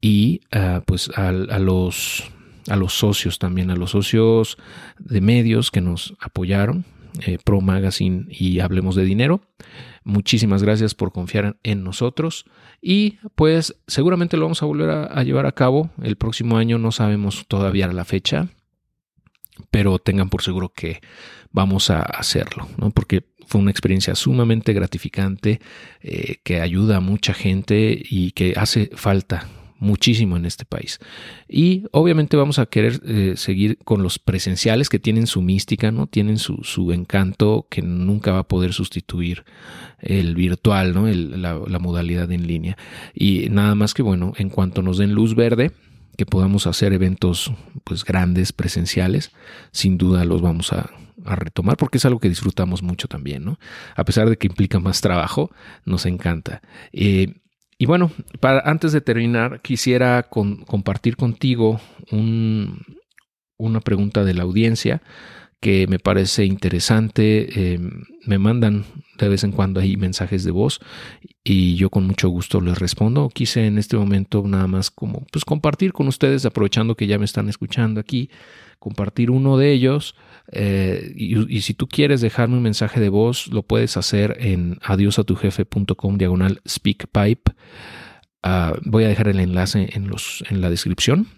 y 0.00 0.42
ah, 0.52 0.82
pues 0.86 1.10
a, 1.16 1.32
los, 1.32 2.30
a 2.68 2.76
los 2.76 2.92
socios 2.92 3.38
también, 3.38 3.70
a 3.70 3.76
los 3.76 3.90
socios 3.90 4.58
de 4.98 5.20
medios 5.20 5.70
que 5.70 5.80
nos 5.80 6.14
apoyaron, 6.20 6.84
eh, 7.26 7.38
Pro 7.42 7.60
Magazine 7.60 8.26
y 8.28 8.60
Hablemos 8.60 8.94
de 8.94 9.04
Dinero. 9.04 9.40
Muchísimas 10.04 10.62
gracias 10.62 10.94
por 10.94 11.12
confiar 11.12 11.58
en 11.62 11.84
nosotros 11.84 12.46
y 12.80 13.18
pues 13.34 13.76
seguramente 13.86 14.36
lo 14.36 14.44
vamos 14.44 14.62
a 14.62 14.66
volver 14.66 14.90
a 14.90 15.22
llevar 15.24 15.44
a 15.44 15.52
cabo 15.52 15.90
el 16.02 16.16
próximo 16.16 16.56
año, 16.56 16.78
no 16.78 16.90
sabemos 16.90 17.44
todavía 17.46 17.86
la 17.88 18.06
fecha, 18.06 18.48
pero 19.70 19.98
tengan 19.98 20.30
por 20.30 20.42
seguro 20.42 20.72
que 20.72 21.00
vamos 21.50 21.90
a 21.90 22.02
hacerlo, 22.02 22.68
¿no? 22.76 22.90
Porque 22.90 23.24
fue 23.46 23.60
una 23.60 23.70
experiencia 23.70 24.14
sumamente 24.14 24.72
gratificante 24.72 25.60
eh, 26.02 26.36
que 26.44 26.60
ayuda 26.60 26.98
a 26.98 27.00
mucha 27.00 27.34
gente 27.34 28.00
y 28.00 28.30
que 28.30 28.54
hace 28.56 28.90
falta 28.94 29.48
muchísimo 29.80 30.36
en 30.36 30.44
este 30.44 30.64
país. 30.64 31.00
Y 31.48 31.84
obviamente 31.90 32.36
vamos 32.36 32.58
a 32.58 32.66
querer 32.66 33.00
eh, 33.04 33.32
seguir 33.36 33.78
con 33.78 34.02
los 34.02 34.18
presenciales 34.18 34.88
que 34.88 34.98
tienen 34.98 35.26
su 35.26 35.42
mística, 35.42 35.90
¿no? 35.90 36.06
Tienen 36.06 36.38
su, 36.38 36.58
su 36.62 36.92
encanto 36.92 37.66
que 37.68 37.82
nunca 37.82 38.30
va 38.30 38.40
a 38.40 38.48
poder 38.48 38.72
sustituir 38.72 39.44
el 39.98 40.36
virtual, 40.36 40.94
¿no? 40.94 41.08
la, 41.08 41.58
la 41.66 41.78
modalidad 41.78 42.30
en 42.30 42.46
línea. 42.46 42.76
Y 43.14 43.48
nada 43.50 43.74
más 43.74 43.94
que 43.94 44.02
bueno, 44.02 44.32
en 44.36 44.50
cuanto 44.50 44.82
nos 44.82 44.98
den 44.98 45.12
luz 45.12 45.34
verde, 45.34 45.72
que 46.20 46.26
podamos 46.26 46.66
hacer 46.66 46.92
eventos 46.92 47.50
pues 47.82 48.04
grandes 48.04 48.52
presenciales, 48.52 49.32
sin 49.72 49.96
duda 49.96 50.26
los 50.26 50.42
vamos 50.42 50.70
a, 50.70 50.90
retomar 51.24 51.78
porque 51.78 51.96
es 51.96 52.04
algo 52.04 52.20
que 52.20 52.28
disfrutamos 52.28 52.82
mucho 52.82 53.08
también, 53.08 53.42
¿no? 53.42 53.58
A 53.96 54.04
pesar 54.04 54.28
de 54.28 54.36
que 54.36 54.46
implica 54.46 54.80
más 54.80 55.00
trabajo, 55.00 55.50
nos 55.86 56.04
encanta. 56.04 56.60
Eh, 56.92 57.40
y 57.78 57.86
bueno, 57.86 58.10
para, 58.38 58.60
antes 58.60 58.92
de 58.92 59.00
terminar, 59.00 59.62
quisiera 59.62 60.24
compartir 60.24 61.16
contigo 61.16 61.80
una 62.10 63.80
pregunta 63.80 64.22
de 64.22 64.34
la 64.34 64.42
audiencia 64.42 65.00
que 65.60 65.86
me 65.86 65.98
parece 65.98 66.44
interesante. 66.44 67.74
Em, 67.74 68.04
me 68.26 68.38
mandan 68.38 68.84
de 69.18 69.28
vez 69.28 69.44
en 69.44 69.52
cuando 69.52 69.80
ahí 69.80 69.96
mensajes 69.96 70.44
de 70.44 70.50
voz 70.50 70.80
y 71.44 71.76
yo 71.76 71.90
con 71.90 72.06
mucho 72.06 72.28
gusto 72.28 72.60
les 72.60 72.78
respondo. 72.78 73.28
Quise 73.28 73.66
en 73.66 73.78
este 73.78 73.96
momento 73.96 74.42
nada 74.46 74.66
más 74.66 74.90
como 74.90 75.26
pues 75.30 75.44
compartir 75.44 75.92
con 75.92 76.08
ustedes, 76.08 76.46
aprovechando 76.46 76.96
que 76.96 77.06
ya 77.06 77.18
me 77.18 77.26
están 77.26 77.48
escuchando 77.48 78.00
aquí, 78.00 78.30
compartir 78.78 79.30
uno 79.30 79.58
de 79.58 79.72
ellos. 79.72 80.14
Eh, 80.52 81.12
y, 81.14 81.60
si 81.60 81.74
tú 81.74 81.86
quieres 81.86 82.20
dejarme 82.20 82.56
un 82.56 82.62
mensaje 82.62 82.98
de 82.98 83.10
voz, 83.10 83.48
lo 83.48 83.62
puedes 83.62 83.96
hacer 83.96 84.36
en 84.40 84.78
adiosatujefe.com 84.82 86.16
diagonal 86.16 86.60
speakpipe. 86.66 87.52
Ah, 88.42 88.74
voy 88.84 89.04
a 89.04 89.08
dejar 89.08 89.28
el 89.28 89.38
enlace 89.38 89.90
en, 89.92 90.08
los, 90.08 90.42
en 90.48 90.62
la 90.62 90.70
descripción 90.70 91.28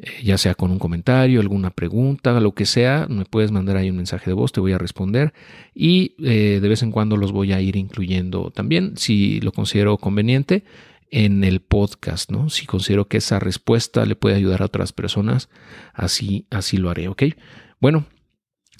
eh, 0.00 0.22
ya 0.22 0.38
sea 0.38 0.54
con 0.54 0.70
un 0.70 0.78
comentario, 0.78 1.40
alguna 1.40 1.70
pregunta, 1.70 2.38
lo 2.38 2.52
que 2.52 2.66
sea, 2.66 3.08
me 3.08 3.24
puedes 3.24 3.50
mandar 3.50 3.76
ahí 3.76 3.90
un 3.90 3.96
mensaje 3.96 4.30
de 4.30 4.34
voz, 4.34 4.52
te 4.52 4.60
voy 4.60 4.72
a 4.72 4.78
responder 4.78 5.32
y 5.74 6.14
eh, 6.22 6.60
de 6.60 6.68
vez 6.68 6.84
en 6.84 6.92
cuando 6.92 7.16
los 7.16 7.32
voy 7.32 7.52
a 7.52 7.60
ir 7.60 7.74
incluyendo 7.74 8.52
también, 8.52 8.96
si 8.96 9.40
lo 9.40 9.50
considero 9.50 9.96
conveniente, 9.98 10.62
en 11.10 11.42
el 11.42 11.60
podcast, 11.60 12.30
¿no? 12.30 12.48
Si 12.48 12.66
considero 12.66 13.06
que 13.06 13.16
esa 13.16 13.40
respuesta 13.40 14.04
le 14.04 14.14
puede 14.14 14.36
ayudar 14.36 14.62
a 14.62 14.66
otras 14.66 14.92
personas, 14.92 15.48
así, 15.94 16.46
así 16.50 16.76
lo 16.76 16.90
haré, 16.90 17.08
¿ok? 17.08 17.22
Bueno, 17.80 18.04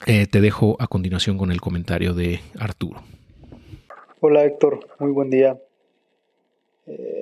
eh, 0.07 0.27
te 0.29 0.41
dejo 0.41 0.77
a 0.79 0.87
continuación 0.87 1.37
con 1.37 1.51
el 1.51 1.61
comentario 1.61 2.15
de 2.15 2.41
Arturo. 2.61 3.03
Hola 4.21 4.45
Héctor, 4.45 4.87
muy 5.01 5.11
buen 5.11 5.31
día. 5.31 5.59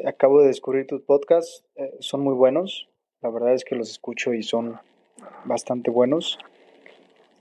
acabo 0.07 0.43
de 0.43 0.49
descubrir 0.49 0.87
tus 0.87 1.01
podcasts, 1.01 1.65
son 2.01 2.21
muy 2.21 2.35
buenos. 2.35 2.89
La 3.23 3.31
verdad 3.31 3.55
es 3.55 3.65
que 3.65 3.75
los 3.75 3.91
escucho 3.91 4.35
y 4.35 4.43
son 4.43 4.79
bastante 5.45 5.91
buenos. 5.91 6.39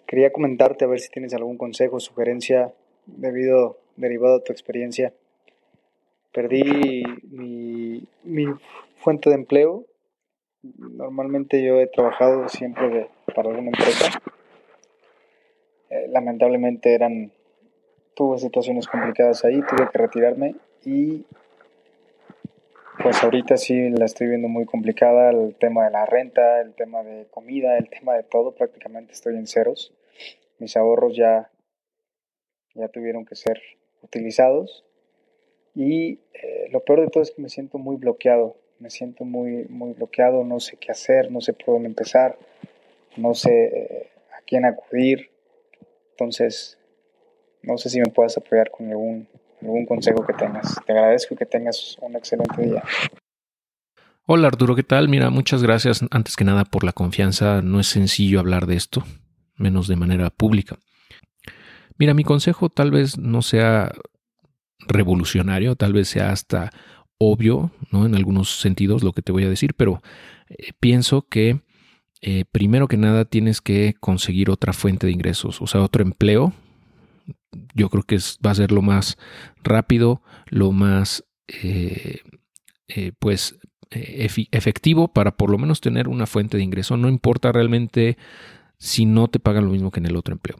Quería 0.07 0.31
comentarte 0.31 0.85
a 0.85 0.87
ver 0.87 0.99
si 0.99 1.09
tienes 1.09 1.33
algún 1.33 1.57
consejo, 1.57 1.99
sugerencia 1.99 2.73
debido, 3.05 3.77
derivado 3.97 4.39
de 4.39 4.45
tu 4.45 4.53
experiencia. 4.53 5.13
Perdí 6.31 7.03
mi, 7.23 8.07
fuente 8.97 9.29
de 9.29 9.35
empleo. 9.35 9.85
Normalmente 10.61 11.63
yo 11.63 11.79
he 11.79 11.87
trabajado 11.87 12.47
siempre 12.49 13.09
para 13.35 13.49
alguna 13.49 13.69
empresa. 13.69 14.21
Eh, 15.89 16.07
lamentablemente 16.09 16.93
eran, 16.93 17.31
tuve 18.15 18.37
situaciones 18.39 18.87
complicadas 18.87 19.43
ahí, 19.43 19.61
tuve 19.61 19.89
que 19.91 19.97
retirarme 19.97 20.55
y 20.83 21.25
pues 23.01 23.23
ahorita 23.23 23.57
sí 23.57 23.89
la 23.89 24.05
estoy 24.05 24.27
viendo 24.27 24.47
muy 24.47 24.65
complicada, 24.65 25.29
el 25.31 25.55
tema 25.55 25.85
de 25.85 25.91
la 25.91 26.05
renta, 26.05 26.61
el 26.61 26.73
tema 26.73 27.03
de 27.03 27.27
comida, 27.27 27.77
el 27.77 27.89
tema 27.89 28.13
de 28.15 28.23
todo, 28.23 28.53
prácticamente 28.53 29.13
estoy 29.13 29.35
en 29.35 29.47
ceros. 29.47 29.93
Mis 30.59 30.77
ahorros 30.77 31.15
ya, 31.15 31.51
ya 32.73 32.87
tuvieron 32.89 33.25
que 33.25 33.35
ser 33.35 33.61
utilizados. 34.01 34.85
Y 35.73 36.19
eh, 36.33 36.69
lo 36.71 36.79
peor 36.81 37.01
de 37.01 37.07
todo 37.07 37.23
es 37.23 37.31
que 37.31 37.41
me 37.41 37.49
siento 37.49 37.77
muy 37.77 37.97
bloqueado, 37.97 38.55
me 38.79 38.89
siento 38.89 39.25
muy, 39.25 39.65
muy 39.69 39.93
bloqueado, 39.93 40.43
no 40.43 40.59
sé 40.59 40.77
qué 40.77 40.91
hacer, 40.91 41.31
no 41.31 41.41
sé 41.41 41.53
por 41.53 41.75
dónde 41.75 41.89
empezar, 41.89 42.37
no 43.17 43.33
sé 43.33 43.65
eh, 43.65 44.09
a 44.31 44.41
quién 44.45 44.65
acudir. 44.65 45.31
Entonces, 46.11 46.77
no 47.61 47.77
sé 47.77 47.89
si 47.89 47.99
me 47.99 48.09
puedas 48.11 48.37
apoyar 48.37 48.71
con 48.71 48.89
algún 48.89 49.27
algún 49.65 49.85
consejo 49.85 50.25
que 50.25 50.33
tengas. 50.33 50.79
Te 50.85 50.93
agradezco 50.93 51.35
que 51.35 51.45
tengas 51.45 51.97
un 52.01 52.15
excelente 52.15 52.61
día. 52.61 52.83
Hola 54.27 54.47
Arturo, 54.47 54.75
¿qué 54.75 54.83
tal? 54.83 55.09
Mira, 55.09 55.29
muchas 55.29 55.61
gracias 55.61 56.03
antes 56.11 56.35
que 56.35 56.43
nada 56.43 56.65
por 56.65 56.83
la 56.83 56.93
confianza. 56.93 57.61
No 57.61 57.79
es 57.79 57.87
sencillo 57.87 58.39
hablar 58.39 58.65
de 58.65 58.75
esto, 58.75 59.03
menos 59.55 59.87
de 59.87 59.95
manera 59.95 60.29
pública. 60.29 60.77
Mira, 61.97 62.13
mi 62.13 62.23
consejo 62.23 62.69
tal 62.69 62.91
vez 62.91 63.17
no 63.17 63.41
sea 63.41 63.91
revolucionario, 64.87 65.75
tal 65.75 65.93
vez 65.93 66.09
sea 66.09 66.31
hasta 66.31 66.71
obvio, 67.17 67.71
¿no? 67.91 68.05
En 68.05 68.15
algunos 68.15 68.59
sentidos 68.59 69.03
lo 69.03 69.13
que 69.13 69.21
te 69.21 69.31
voy 69.31 69.45
a 69.45 69.49
decir, 69.49 69.73
pero 69.75 70.01
eh, 70.49 70.71
pienso 70.79 71.27
que 71.27 71.61
eh, 72.21 72.45
primero 72.51 72.87
que 72.87 72.97
nada 72.97 73.25
tienes 73.25 73.61
que 73.61 73.95
conseguir 73.99 74.49
otra 74.49 74.73
fuente 74.73 75.07
de 75.07 75.13
ingresos, 75.13 75.61
o 75.61 75.67
sea, 75.67 75.81
otro 75.81 76.03
empleo 76.03 76.53
yo 77.73 77.89
creo 77.89 78.03
que 78.03 78.17
va 78.45 78.51
a 78.51 78.55
ser 78.55 78.71
lo 78.71 78.81
más 78.81 79.17
rápido, 79.63 80.21
lo 80.47 80.71
más 80.71 81.23
eh, 81.47 82.21
eh, 82.87 83.11
pues 83.19 83.57
eh, 83.91 84.27
efectivo 84.51 85.13
para 85.13 85.37
por 85.37 85.49
lo 85.49 85.57
menos 85.57 85.81
tener 85.81 86.07
una 86.07 86.25
fuente 86.25 86.57
de 86.57 86.63
ingreso. 86.63 86.97
No 86.97 87.09
importa 87.09 87.51
realmente 87.51 88.17
si 88.77 89.05
no 89.05 89.27
te 89.27 89.39
pagan 89.39 89.65
lo 89.65 89.71
mismo 89.71 89.91
que 89.91 89.99
en 89.99 90.07
el 90.07 90.15
otro 90.15 90.33
empleo. 90.33 90.57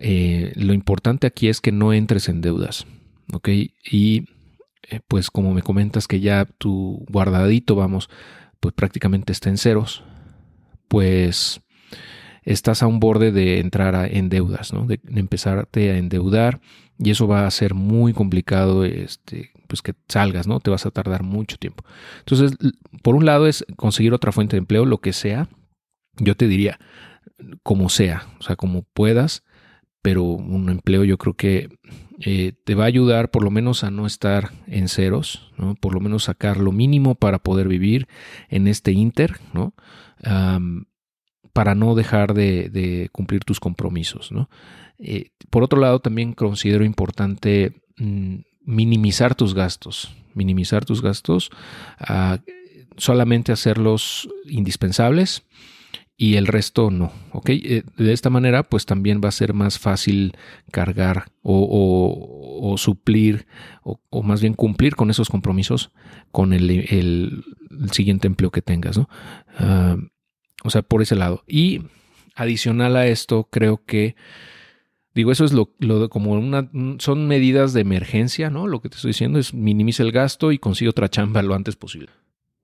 lo 0.00 0.72
importante 0.72 1.26
aquí 1.26 1.48
es 1.48 1.60
que 1.60 1.72
no 1.72 1.92
entres 1.92 2.28
en 2.28 2.40
deudas. 2.40 2.86
¿Ok? 3.32 3.48
Y 3.90 4.24
pues 5.06 5.30
como 5.30 5.52
me 5.52 5.60
comentas 5.60 6.08
que 6.08 6.20
ya 6.20 6.46
tu 6.46 7.04
guardadito, 7.10 7.74
vamos, 7.74 8.08
pues 8.58 8.74
prácticamente 8.74 9.32
está 9.32 9.50
en 9.50 9.58
ceros, 9.58 10.02
pues 10.88 11.60
estás 12.48 12.82
a 12.82 12.86
un 12.86 12.98
borde 12.98 13.30
de 13.30 13.60
entrar 13.60 14.08
en 14.10 14.30
deudas, 14.30 14.72
¿no? 14.72 14.86
de, 14.86 15.00
empezarte 15.14 15.90
a 15.90 15.98
endeudar 15.98 16.60
y 16.98 17.10
eso 17.10 17.28
va 17.28 17.46
a 17.46 17.50
ser 17.50 17.74
muy 17.74 18.14
complicado 18.14 18.84
este, 18.84 19.50
pues 19.66 19.82
que 19.82 19.94
salgas, 20.08 20.48
¿no? 20.48 20.58
Te 20.58 20.70
vas 20.70 20.86
a 20.86 20.90
tardar 20.90 21.22
mucho 21.22 21.58
tiempo. 21.58 21.84
Entonces, 22.20 22.56
por 23.02 23.14
un 23.14 23.26
lado 23.26 23.46
es 23.46 23.64
conseguir 23.76 24.14
otra 24.14 24.32
fuente 24.32 24.56
de 24.56 24.60
empleo, 24.60 24.84
lo 24.84 24.98
que 24.98 25.12
sea. 25.12 25.48
Yo 26.16 26.36
te 26.36 26.48
diría, 26.48 26.80
como 27.62 27.88
sea, 27.88 28.26
o 28.40 28.42
sea, 28.42 28.56
como 28.56 28.82
puedas, 28.82 29.44
pero 30.02 30.24
un 30.24 30.70
empleo 30.70 31.04
yo 31.04 31.18
creo 31.18 31.34
que 31.34 31.68
eh, 32.20 32.54
te 32.64 32.74
va 32.74 32.84
a 32.84 32.88
ayudar 32.88 33.30
por 33.30 33.44
lo 33.44 33.50
menos 33.50 33.84
a 33.84 33.90
no 33.90 34.06
estar 34.06 34.50
en 34.66 34.88
ceros, 34.88 35.52
¿no? 35.56 35.76
por 35.76 35.94
lo 35.94 36.00
menos 36.00 36.24
sacar 36.24 36.56
lo 36.56 36.72
mínimo 36.72 37.14
para 37.14 37.38
poder 37.38 37.68
vivir 37.68 38.08
en 38.48 38.66
este 38.66 38.90
inter, 38.92 39.36
¿no? 39.52 39.74
Para 41.58 41.74
no 41.74 41.96
dejar 41.96 42.34
de, 42.34 43.08
cumplir 43.10 43.42
tus 43.42 43.58
compromisos. 43.58 44.30
Eh, 45.00 45.30
por 45.50 45.64
otro 45.64 45.80
lado, 45.80 45.98
también 45.98 46.32
considero 46.32 46.84
importante 46.84 47.82
mm, 47.96 48.36
minimizar 48.64 49.34
tus 49.34 49.54
gastos, 49.54 50.14
minimizar 50.34 50.84
tus 50.84 51.02
gastos, 51.02 51.50
ah, 51.98 52.38
solamente 52.96 53.50
hacerlos 53.50 54.28
indispensables 54.44 55.42
y 56.16 56.36
el 56.36 56.46
resto 56.46 56.92
no. 56.92 57.10
Eh, 57.46 57.82
de 57.96 58.12
esta 58.12 58.30
manera, 58.30 58.62
pues 58.62 58.86
también 58.86 59.20
va 59.20 59.28
a 59.28 59.32
ser 59.32 59.52
más 59.52 59.80
fácil 59.80 60.36
cargar 60.70 61.24
o, 61.42 62.76
suplir 62.78 63.48
o, 63.82 64.22
más 64.22 64.40
bien 64.40 64.54
cumplir 64.54 64.94
con 64.94 65.10
esos 65.10 65.28
compromisos 65.28 65.90
con 66.30 66.52
el, 66.52 67.42
siguiente 67.90 68.28
empleo 68.28 68.52
que 68.52 68.62
tengas. 68.62 69.00
Ah, 69.58 69.96
o 70.64 70.70
sea, 70.70 70.82
por 70.82 71.02
ese 71.02 71.16
lado. 71.16 71.44
Y 71.46 71.82
adicional 72.34 72.96
a 72.96 73.06
esto, 73.06 73.48
creo 73.50 73.84
que, 73.84 74.16
digo, 75.14 75.32
eso 75.32 75.44
es 75.44 75.52
lo, 75.52 75.74
lo 75.78 76.08
como 76.08 76.32
una, 76.32 76.70
son 76.98 77.26
medidas 77.26 77.72
de 77.72 77.80
emergencia, 77.80 78.50
¿no? 78.50 78.66
Lo 78.66 78.80
que 78.80 78.88
te 78.88 78.96
estoy 78.96 79.10
diciendo 79.10 79.38
es 79.38 79.54
minimiza 79.54 80.02
el 80.02 80.12
gasto 80.12 80.52
y 80.52 80.58
consigue 80.58 80.90
otra 80.90 81.08
chamba 81.08 81.42
lo 81.42 81.54
antes 81.54 81.76
posible. 81.76 82.10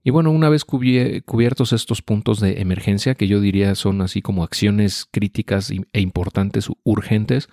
Y 0.07 0.11
bueno, 0.11 0.31
una 0.31 0.51
vez 0.51 0.67
cubiertos 0.67 1.73
estos 1.73 2.03
puntos 2.03 2.39
de 2.39 2.61
emergencia, 2.61 3.15
que 3.15 3.27
yo 3.27 3.41
diría 3.41 3.75
son 3.75 4.03
así 4.03 4.21
como 4.21 4.45
acciones 4.45 5.09
críticas 5.11 5.73
e 5.95 6.01
importantes, 6.01 6.69
urgentes, 6.83 7.49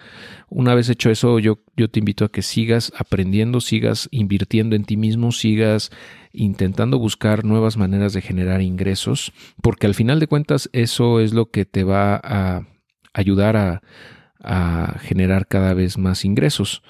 una 0.50 0.76
vez 0.76 0.90
hecho 0.90 1.10
eso, 1.10 1.40
yo, 1.40 1.60
yo 1.78 1.90
te 1.90 2.00
invito 2.00 2.26
a 2.26 2.30
que 2.30 2.42
sigas 2.42 2.92
aprendiendo, 2.98 3.62
sigas 3.62 4.10
invirtiendo 4.12 4.76
en 4.76 4.84
ti 4.84 4.98
mismo, 4.98 5.32
sigas 5.32 5.92
intentando 6.34 7.00
buscar 7.00 7.46
nuevas 7.46 7.78
maneras 7.78 8.12
de 8.12 8.22
generar 8.22 8.62
ingresos, 8.62 9.32
porque 9.62 9.88
al 9.88 9.96
final 9.96 10.20
de 10.20 10.28
cuentas 10.28 10.70
eso 10.74 11.22
es 11.22 11.34
lo 11.34 11.52
que 11.52 11.64
te 11.64 11.86
va 11.86 12.20
a 12.22 12.68
ayudar 13.14 13.56
a, 13.56 13.82
generar 15.02 15.46
cada 15.48 15.76
vez 15.76 16.00
más 16.00 16.26
ingresos. 16.26 16.82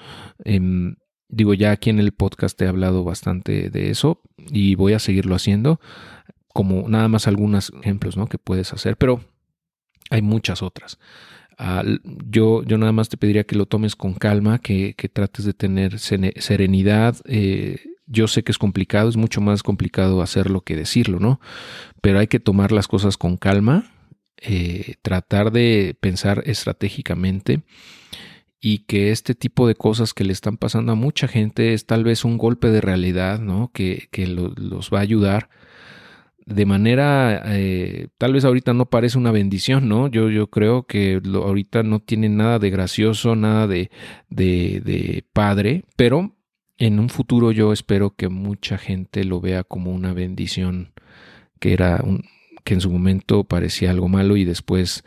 Em, 0.42 0.96
Digo, 1.32 1.54
ya 1.54 1.70
aquí 1.70 1.88
en 1.88 1.98
el 1.98 2.12
podcast 2.12 2.60
he 2.60 2.68
hablado 2.68 3.04
bastante 3.04 3.70
de 3.70 3.88
eso 3.88 4.20
y 4.36 4.74
voy 4.74 4.92
a 4.92 4.98
seguirlo 4.98 5.34
haciendo, 5.34 5.80
como 6.48 6.86
nada 6.90 7.08
más 7.08 7.26
algunos 7.26 7.72
ejemplos 7.80 8.18
¿no? 8.18 8.26
que 8.26 8.36
puedes 8.36 8.74
hacer, 8.74 8.98
pero 8.98 9.24
hay 10.10 10.20
muchas 10.20 10.62
otras. 10.62 10.98
Yo, 12.28 12.62
yo 12.64 12.76
nada 12.76 12.92
más 12.92 13.08
te 13.08 13.16
pediría 13.16 13.44
que 13.44 13.56
lo 13.56 13.64
tomes 13.64 13.96
con 13.96 14.12
calma, 14.12 14.58
que, 14.58 14.94
trates 15.10 15.46
de 15.46 15.54
tener 15.54 15.98
serenidad. 15.98 17.16
Eh, 17.24 17.78
yo 18.04 18.28
sé 18.28 18.42
que 18.42 18.52
es 18.52 18.58
complicado, 18.58 19.08
es 19.08 19.16
mucho 19.16 19.40
más 19.40 19.62
complicado 19.62 20.20
hacerlo 20.20 20.60
que 20.60 20.76
decirlo, 20.76 21.18
¿no? 21.18 21.40
Pero 22.02 22.18
hay 22.18 22.26
que 22.26 22.40
tomar 22.40 22.72
las 22.72 22.88
cosas 22.88 23.16
con 23.16 23.38
calma, 23.38 23.90
eh, 24.36 24.96
tratar 25.00 25.50
de 25.50 25.96
pensar 25.98 26.42
estratégicamente 26.44 27.62
y 28.64 28.84
que 28.84 29.10
este 29.10 29.34
tipo 29.34 29.66
de 29.66 29.74
cosas 29.74 30.14
que 30.14 30.22
le 30.22 30.32
están 30.32 30.56
pasando 30.56 30.92
a 30.92 30.94
mucha 30.94 31.26
gente 31.26 31.74
es 31.74 31.84
tal 31.84 32.04
vez 32.04 32.24
un 32.24 32.38
golpe 32.38 32.68
de 32.68 32.80
realidad, 32.80 33.40
¿no? 33.40 33.72
Que, 33.74 34.08
los 34.26 34.90
va 34.90 34.98
a 34.98 35.02
ayudar. 35.02 35.50
de 36.46 36.64
manera, 36.66 37.42
eh, 37.46 38.08
tal 38.18 38.32
vez 38.34 38.44
ahorita 38.44 38.72
no 38.72 38.86
parece 38.86 39.18
una 39.18 39.32
bendición, 39.32 39.88
¿no? 39.88 40.08
Yo, 40.08 40.30
yo 40.30 40.48
creo 40.48 40.84
que 40.84 41.20
ahorita 41.24 41.82
no 41.82 42.00
tiene 42.00 42.28
nada 42.28 42.58
de 42.60 42.70
gracioso, 42.70 43.34
nada 43.36 43.66
de, 43.66 43.90
de, 44.30 44.80
de 44.84 45.24
padre, 45.32 45.84
pero 45.96 46.36
en 46.78 47.00
un 47.00 47.08
futuro 47.08 47.52
yo 47.52 47.72
espero 47.72 48.14
que 48.14 48.28
mucha 48.28 48.78
gente 48.78 49.24
lo 49.24 49.40
vea 49.40 49.64
como 49.64 49.92
una 49.92 50.12
bendición 50.12 50.92
que 51.60 51.72
era 51.72 52.00
un, 52.04 52.24
que 52.64 52.74
en 52.74 52.80
su 52.80 52.90
momento 52.90 53.44
parecía 53.44 53.90
algo 53.90 54.08
malo 54.08 54.36
y 54.36 54.44
después 54.44 55.04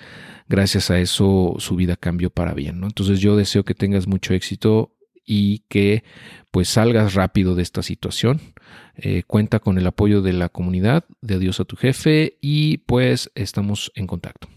gracias 0.47 0.91
a 0.91 0.99
eso 0.99 1.55
su 1.59 1.75
vida 1.75 1.95
cambió 1.95 2.29
para 2.29 2.53
bien, 2.53 2.79
¿no? 2.79 2.87
Entonces 2.87 3.19
yo 3.19 3.35
deseo 3.35 3.63
que 3.63 3.73
tengas 3.73 4.07
mucho 4.07 4.33
éxito 4.33 4.95
y 5.25 5.59
que 5.67 6.03
pues 6.51 6.69
salgas 6.69 7.15
rápido 7.15 7.55
de 7.55 7.63
esta 7.63 7.81
situación. 7.83 8.39
Eh, 8.95 9.23
cuenta 9.27 9.59
con 9.59 9.77
el 9.77 9.87
apoyo 9.87 10.21
de 10.21 10.33
la 10.33 10.49
comunidad 10.49 11.05
de 11.21 11.35
Adiós 11.35 11.59
a 11.59 11.65
tu 11.65 11.75
jefe 11.75 12.37
y 12.41 12.77
pues 12.79 13.31
estamos 13.35 13.91
en 13.95 14.07
contacto. 14.07 14.47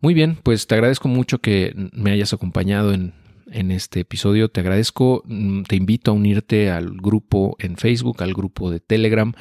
Muy 0.00 0.14
bien, 0.14 0.38
pues 0.42 0.66
te 0.66 0.74
agradezco 0.74 1.08
mucho 1.08 1.40
que 1.40 1.74
me 1.92 2.10
hayas 2.10 2.32
acompañado 2.32 2.94
en, 2.94 3.12
en 3.50 3.70
este 3.70 4.00
episodio. 4.00 4.48
Te 4.48 4.60
agradezco, 4.60 5.22
mm, 5.26 5.62
te 5.62 5.76
invito 5.76 6.10
a 6.10 6.14
unirte 6.14 6.70
al 6.70 6.92
grupo 6.96 7.56
en 7.58 7.76
Facebook, 7.76 8.22
al 8.22 8.34
grupo 8.34 8.70
de 8.70 8.80
Telegram, 8.80 9.32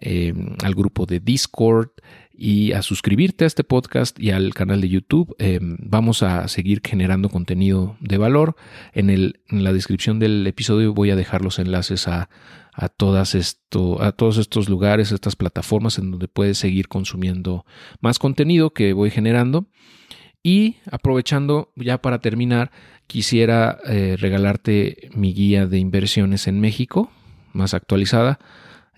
em, 0.00 0.56
al 0.62 0.74
grupo 0.74 1.06
de 1.06 1.20
Discord 1.20 1.90
y 2.36 2.72
a 2.72 2.82
suscribirte 2.82 3.44
a 3.44 3.46
este 3.46 3.64
podcast 3.64 4.18
y 4.18 4.30
al 4.30 4.54
canal 4.54 4.80
de 4.80 4.88
YouTube. 4.88 5.34
Em, 5.38 5.76
vamos 5.80 6.22
a 6.22 6.48
seguir 6.48 6.80
generando 6.84 7.28
contenido 7.28 7.96
de 8.00 8.18
valor. 8.18 8.56
En, 8.92 9.34
la 9.48 9.72
descripción 9.72 10.18
del 10.18 10.46
episodio 10.46 10.92
voy 10.92 11.10
a 11.10 11.16
dejar 11.16 11.42
los 11.42 11.58
enlaces 11.58 12.08
a, 12.08 12.28
a 12.72 12.88
todos 12.88 13.34
estos 13.34 14.68
lugares, 14.68 15.12
estas 15.12 15.36
plataformas 15.36 15.98
en 15.98 16.10
donde 16.10 16.28
puedes 16.28 16.58
seguir 16.58 16.88
consumiendo 16.88 17.64
más 18.00 18.18
contenido 18.18 18.72
que 18.72 18.92
voy 18.92 19.10
generando. 19.10 19.68
Y 20.46 20.76
aprovechando 20.90 21.72
ya 21.74 22.02
para 22.02 22.20
terminar, 22.20 22.70
quisiera 23.06 23.78
eh, 23.86 24.16
regalarte 24.18 25.08
mi 25.14 25.32
guía 25.32 25.66
de 25.66 25.78
inversiones 25.78 26.46
en 26.46 26.60
México, 26.60 27.10
más 27.54 27.72
actualizada. 27.72 28.38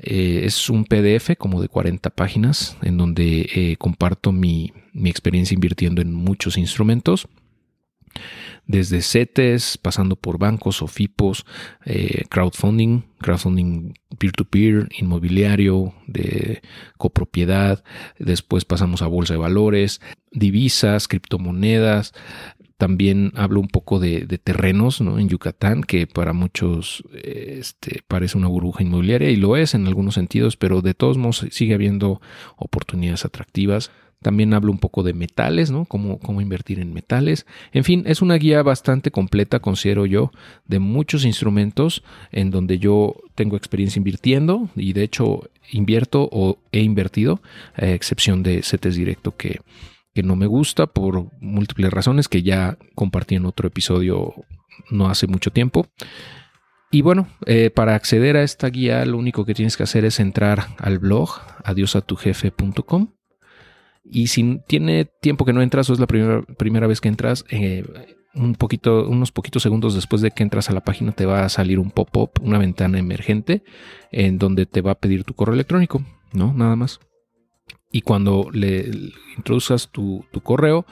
Eh, 0.01 0.41
es 0.43 0.69
un 0.69 0.85
PDF 0.85 1.37
como 1.39 1.63
de 1.63 1.69
40 1.69 2.11
páginas 2.11 2.77
en 2.83 2.99
donde 2.99 3.49
eh, 3.55 3.77
comparto 3.79 4.33
mi, 4.33 4.73
mi, 4.93 5.09
experiencia 5.09 5.55
invirtiendo 5.55 6.03
en 6.03 6.13
muchos 6.13 6.59
instrumentos 6.59 7.29
desde 8.67 9.01
CETES, 9.01 9.79
pasando 9.79 10.17
por 10.17 10.39
bancos 10.39 10.83
o 10.83 10.89
FIPOS, 10.89 11.47
eh, 11.85 12.25
crowdfunding, 12.29 13.05
crowdfunding 13.21 13.95
peer-to-peer, 14.19 14.89
inmobiliario, 14.99 15.95
de 16.07 16.63
copropiedad, 16.97 17.85
después 18.19 18.65
pasamos 18.65 19.03
a 19.03 19.07
bolsa 19.07 19.35
de 19.35 19.39
valores, 19.39 20.01
divisas, 20.33 21.09
criptomonedas, 21.09 22.13
también 22.77 23.33
hablo 23.35 23.61
un 23.61 23.69
poco 23.69 23.99
de, 23.99 24.27
terrenos 24.43 25.01
¿no? 25.01 25.19
en 25.19 25.29
Yucatán, 25.29 25.83
que 25.83 26.07
para 26.07 26.33
muchos 26.33 27.05
este, 27.23 28.03
parece 28.07 28.37
una 28.37 28.49
burbuja 28.49 28.83
inmobiliaria 28.83 29.31
y 29.31 29.37
lo 29.37 29.57
es 29.57 29.75
en 29.75 29.87
algunos 29.87 30.15
sentidos, 30.15 30.57
pero 30.57 30.83
de 30.83 30.95
todos 30.95 31.17
modos 31.17 31.47
sigue 31.51 31.75
habiendo 31.75 32.21
oportunidades 32.57 33.25
atractivas. 33.25 33.91
También 34.23 34.55
hablo 34.55 34.73
un 34.73 34.79
poco 34.79 35.03
de 35.03 35.13
metales, 35.13 35.71
¿no? 35.71 35.85
Cómo, 35.85 36.19
cómo 36.19 36.41
invertir 36.41 36.81
en 36.81 36.93
metales. 36.93 37.47
En 37.73 37.85
fin, 37.85 38.03
es 38.07 38.23
una 38.23 38.37
guía 38.37 38.63
bastante 38.63 39.11
completa, 39.11 39.61
considero 39.61 40.07
yo, 40.07 40.31
de 40.65 40.79
muchos 40.79 41.25
instrumentos 41.25 42.03
en 42.33 42.51
donde 42.51 42.79
yo 42.79 43.17
tengo 43.35 43.57
experiencia 43.57 44.01
invirtiendo 44.01 44.69
y 44.75 44.95
de 44.95 45.03
hecho 45.03 45.49
invierto 45.71 46.29
o 46.33 46.59
he 46.73 46.81
invertido, 46.81 47.41
a 47.75 47.87
excepción 47.87 48.43
de 48.43 48.63
CETES 48.63 48.97
Directo 48.97 49.37
que, 49.37 49.61
que 50.17 50.23
no 50.23 50.35
me 50.35 50.47
gusta 50.47 50.87
por 50.87 51.31
múltiples 51.41 51.93
razones 51.93 52.27
que 52.27 52.43
ya 52.43 52.79
compartí 52.95 53.35
en 53.35 53.45
otro 53.45 53.69
episodio 53.69 54.33
no 54.91 55.11
hace 55.11 55.27
mucho 55.27 55.51
tiempo. 55.51 55.87
Y 56.91 57.03
bueno, 57.03 57.29
eh, 57.45 57.69
para 57.69 57.95
acceder 57.95 58.37
a 58.37 58.43
esta 58.43 58.69
guía 58.71 59.05
lo 59.05 59.19
único 59.19 59.45
que 59.45 59.53
tienes 59.53 59.77
que 59.77 59.83
hacer 59.83 60.07
es 60.07 60.19
entrar 60.19 60.69
al 60.79 60.99
blog 60.99 61.31
adiosatujefe.com 61.65 63.13
y 64.03 64.29
si 64.29 64.61
tiene 64.67 65.05
tiempo 65.05 65.45
que 65.45 65.53
no 65.53 65.61
entras 65.61 65.91
o 65.91 65.93
es 65.93 66.01
la 66.01 66.07
primera, 66.07 66.41
primera 66.57 66.87
vez 66.87 67.03
que 67.03 67.09
entras, 67.09 67.45
eh, 67.51 67.85
un 68.35 68.55
poquito, 68.55 69.07
unos 69.07 69.33
poquitos 69.33 69.63
segundos 69.63 69.95
después 69.95 70.23
de 70.23 70.31
que 70.31 70.45
entras 70.45 70.71
a 70.71 70.73
la 70.73 70.81
página 70.81 71.13
te 71.13 71.27
va 71.27 71.45
a 71.45 71.51
salir 71.51 71.79
un 71.79 71.91
pop-up, 71.91 72.31
una 72.41 72.57
ventana 72.57 72.99
emergente 72.99 73.65
en 74.13 74.39
donde 74.39 74.65
te 74.65 74.81
va 74.81 74.93
a 74.93 74.99
pedir 74.99 75.25
tu 75.25 75.35
correo 75.35 75.55
electrónico, 75.55 76.03
¿no? 76.33 76.55
Nada 76.55 76.75
más. 76.75 77.01
Y 77.97 78.03
cuando 78.03 78.51
le 78.53 78.91
introduzcas 79.39 79.89
tu, 79.89 80.23
correo, 80.43 80.85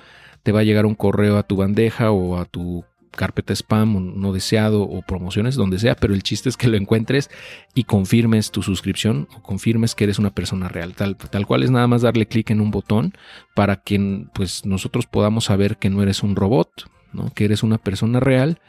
te 0.42 0.52
va 0.52 0.60
a 0.60 0.62
llegar 0.62 0.86
un 0.86 0.94
correo 0.94 1.36
a 1.36 1.42
tu 1.42 1.54
bandeja 1.54 2.10
o 2.10 2.38
a 2.38 2.46
tu 2.46 2.82
carpeta 3.10 3.52
spam 3.52 4.18
no 4.18 4.32
deseado 4.32 4.84
o 4.84 5.02
promociones, 5.02 5.54
donde 5.54 5.78
sea, 5.78 5.96
pero 5.96 6.14
el 6.14 6.22
chiste 6.22 6.48
es 6.48 6.56
que 6.56 6.66
lo 6.66 6.78
encuentres 6.78 7.28
y 7.74 7.84
confirmes 7.84 8.52
tu 8.52 8.62
suscripción 8.62 9.28
o 9.36 9.42
confirmes 9.42 9.94
que 9.94 10.04
eres 10.04 10.18
una 10.18 10.30
persona 10.30 10.68
real. 10.68 10.94
Tal, 10.94 11.18
tal 11.18 11.46
cual 11.46 11.62
es 11.62 11.70
nada 11.70 11.86
más 11.88 12.00
darle 12.00 12.24
clic 12.24 12.48
en 12.48 12.62
un 12.62 12.70
botón 12.70 13.12
para 13.54 13.82
que 13.82 14.24
pues, 14.32 14.64
nosotros 14.64 15.04
podamos 15.04 15.44
saber 15.44 15.76
que 15.76 15.90
no 15.90 16.02
eres 16.02 16.22
un 16.22 16.36
robot, 16.36 16.88
¿no? 17.12 17.34
que 17.34 17.44
eres 17.44 17.62
una 17.62 17.76
persona 17.76 18.18
real. 18.18 18.62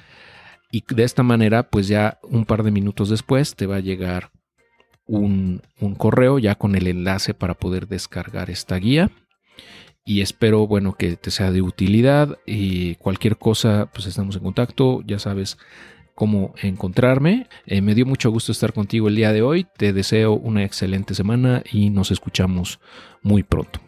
Y 0.74 0.84
de 0.94 1.06
esta 1.06 1.24
manera, 1.24 1.70
pues 1.70 1.88
ya 1.88 2.20
un 2.22 2.44
par 2.44 2.64
de 2.64 2.72
minutos 2.72 3.08
después 3.08 3.56
te 3.56 3.66
va 3.66 3.78
a 3.78 3.80
llegar 3.80 4.30
un, 5.08 5.62
un 5.80 5.96
correo 5.96 6.40
ya 6.40 6.56
con 6.56 6.76
el 6.76 6.88
enlace 6.88 7.34
para 7.34 7.54
poder 7.54 7.88
descargar 7.88 8.50
esta 8.50 8.78
guía 8.78 9.12
y 10.06 10.22
espero, 10.22 10.68
bueno, 10.68 10.94
que 10.94 11.18
te 11.18 11.32
sea 11.32 11.52
de 11.52 11.64
utilidad 11.64 12.38
y 12.46 12.96
cualquier 12.96 13.38
cosa, 13.38 13.90
pues 13.92 14.06
estamos 14.06 14.36
en 14.36 14.44
contacto, 14.44 15.02
ya 15.06 15.18
sabes 15.18 15.58
cómo 16.14 16.54
encontrarme. 16.62 17.48
Eh, 17.66 17.82
me 17.82 17.96
dio 17.96 18.06
mucho 18.06 18.30
gusto 18.30 18.52
estar 18.52 18.72
contigo 18.72 19.08
el 19.08 19.16
día 19.16 19.34
de 19.34 19.42
hoy, 19.42 19.66
te 19.78 19.94
deseo 19.94 20.34
una 20.34 20.64
excelente 20.64 21.16
semana 21.16 21.64
y 21.72 21.90
nos 21.90 22.12
escuchamos 22.12 22.80
muy 23.24 23.42
pronto. 23.42 23.85